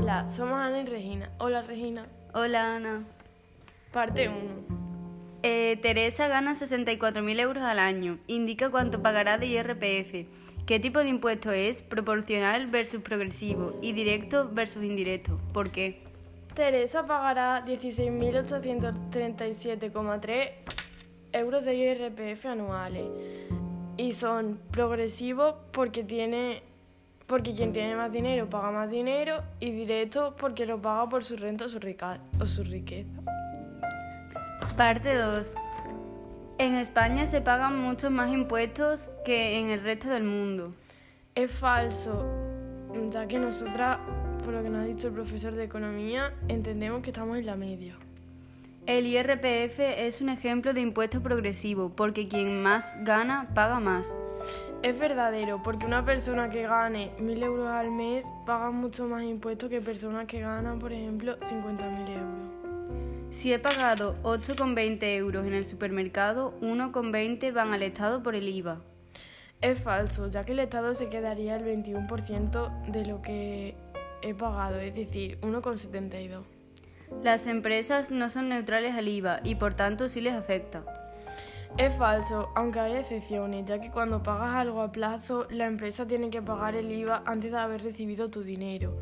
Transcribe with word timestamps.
Hola, 0.00 0.30
somos 0.30 0.60
Ana 0.60 0.82
y 0.82 0.86
Regina. 0.86 1.28
Hola 1.38 1.62
Regina. 1.62 2.06
Hola 2.32 2.76
Ana. 2.76 3.02
Parte 3.92 4.28
1. 4.28 4.38
Eh, 5.42 5.76
Teresa 5.82 6.28
gana 6.28 6.54
64.000 6.54 7.40
euros 7.40 7.64
al 7.64 7.80
año. 7.80 8.20
Indica 8.28 8.70
cuánto 8.70 9.02
pagará 9.02 9.38
de 9.38 9.46
IRPF. 9.46 10.28
¿Qué 10.66 10.78
tipo 10.78 11.00
de 11.00 11.08
impuesto 11.08 11.50
es? 11.50 11.82
Proporcional 11.82 12.68
versus 12.68 13.02
progresivo 13.02 13.76
y 13.82 13.92
directo 13.92 14.48
versus 14.48 14.84
indirecto. 14.84 15.40
¿Por 15.52 15.72
qué? 15.72 16.00
Teresa 16.54 17.04
pagará 17.04 17.66
16.837,3 17.66 20.50
euros 21.32 21.64
de 21.64 21.74
IRPF 21.74 22.46
anuales 22.46 23.04
y 23.96 24.12
son 24.12 24.60
progresivos 24.70 25.56
porque 25.72 26.04
tiene 26.04 26.62
porque 27.28 27.54
quien 27.54 27.72
tiene 27.72 27.94
más 27.94 28.10
dinero 28.10 28.48
paga 28.50 28.70
más 28.72 28.90
dinero 28.90 29.42
y 29.60 29.70
directo 29.70 30.34
porque 30.36 30.66
lo 30.66 30.80
paga 30.82 31.08
por 31.08 31.22
su 31.22 31.36
renta 31.36 31.66
o 31.66 31.68
su, 31.68 31.78
rica- 31.78 32.18
o 32.40 32.46
su 32.46 32.64
riqueza. 32.64 33.20
Parte 34.76 35.14
2. 35.14 35.54
En 36.58 36.74
España 36.74 37.26
se 37.26 37.40
pagan 37.40 37.78
muchos 37.78 38.10
más 38.10 38.32
impuestos 38.32 39.08
que 39.24 39.58
en 39.60 39.70
el 39.70 39.82
resto 39.82 40.08
del 40.08 40.24
mundo. 40.24 40.74
Es 41.34 41.52
falso, 41.52 42.24
ya 43.10 43.28
que 43.28 43.38
nosotras, 43.38 43.98
por 44.44 44.54
lo 44.54 44.62
que 44.62 44.70
nos 44.70 44.82
ha 44.82 44.86
dicho 44.86 45.08
el 45.08 45.14
profesor 45.14 45.52
de 45.52 45.64
economía, 45.64 46.32
entendemos 46.48 47.02
que 47.02 47.10
estamos 47.10 47.38
en 47.38 47.46
la 47.46 47.54
media. 47.56 47.94
El 48.86 49.06
IRPF 49.06 49.78
es 49.80 50.20
un 50.20 50.30
ejemplo 50.30 50.72
de 50.72 50.80
impuesto 50.80 51.20
progresivo 51.22 51.90
porque 51.90 52.26
quien 52.26 52.62
más 52.62 52.90
gana 53.04 53.48
paga 53.54 53.78
más. 53.80 54.16
Es 54.80 54.96
verdadero, 54.96 55.60
porque 55.60 55.86
una 55.86 56.04
persona 56.04 56.50
que 56.50 56.62
gane 56.62 57.10
1.000 57.18 57.44
euros 57.44 57.68
al 57.68 57.90
mes 57.90 58.24
paga 58.46 58.70
mucho 58.70 59.08
más 59.08 59.24
impuestos 59.24 59.68
que 59.68 59.80
personas 59.80 60.26
que 60.26 60.40
ganan, 60.40 60.78
por 60.78 60.92
ejemplo, 60.92 61.36
50.000 61.40 62.08
euros. 62.10 62.58
Si 63.30 63.52
he 63.52 63.58
pagado 63.58 64.16
8,20 64.22 65.02
euros 65.16 65.44
en 65.46 65.52
el 65.52 65.66
supermercado, 65.66 66.54
1,20 66.60 67.52
van 67.52 67.72
al 67.72 67.82
Estado 67.82 68.22
por 68.22 68.36
el 68.36 68.48
IVA. 68.48 68.80
Es 69.60 69.80
falso, 69.80 70.28
ya 70.28 70.44
que 70.44 70.52
el 70.52 70.60
Estado 70.60 70.94
se 70.94 71.08
quedaría 71.08 71.56
el 71.56 71.64
21% 71.64 72.86
de 72.86 73.04
lo 73.04 73.20
que 73.20 73.74
he 74.22 74.32
pagado, 74.32 74.78
es 74.78 74.94
decir, 74.94 75.40
1,72. 75.40 76.44
Las 77.24 77.48
empresas 77.48 78.12
no 78.12 78.30
son 78.30 78.48
neutrales 78.48 78.94
al 78.94 79.08
IVA 79.08 79.40
y 79.42 79.56
por 79.56 79.74
tanto 79.74 80.08
sí 80.08 80.20
les 80.20 80.34
afecta. 80.34 80.84
Es 81.76 81.94
falso, 81.94 82.50
aunque 82.56 82.80
hay 82.80 82.96
excepciones, 82.96 83.64
ya 83.66 83.80
que 83.80 83.90
cuando 83.90 84.22
pagas 84.22 84.56
algo 84.56 84.80
a 84.80 84.90
plazo, 84.90 85.46
la 85.50 85.66
empresa 85.66 86.06
tiene 86.06 86.30
que 86.30 86.42
pagar 86.42 86.74
el 86.74 86.90
IVA 86.90 87.22
antes 87.24 87.52
de 87.52 87.58
haber 87.58 87.82
recibido 87.82 88.30
tu 88.30 88.42
dinero. 88.42 88.96